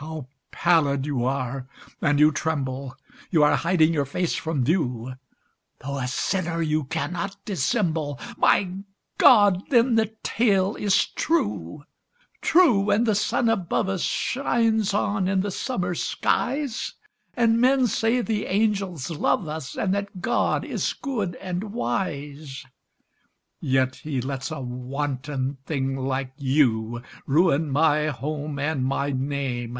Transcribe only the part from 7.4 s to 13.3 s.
dissemble" My God! then the tale is true? True, and the